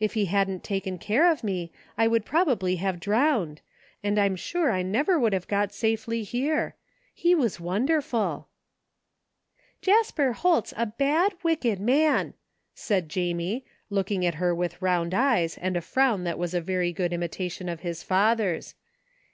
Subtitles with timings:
[0.00, 3.60] If he hadn't taken care of me I would probably have drowned,
[4.02, 6.76] and I'm sure I never would have got safdy here.
[7.12, 8.48] He was wonderful!"
[9.82, 12.32] Jasper Holt's a bad, wicked man,"
[12.74, 16.90] said Jamie, looking at her with round eyes and a frown that was a very
[16.94, 18.74] good imitation of his father's.